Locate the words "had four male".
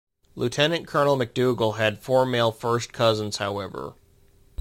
1.73-2.51